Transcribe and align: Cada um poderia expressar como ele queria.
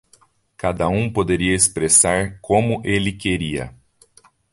Cada 0.57 0.89
um 0.89 1.07
poderia 1.13 1.53
expressar 1.55 2.39
como 2.41 2.81
ele 2.83 3.11
queria. 3.11 3.71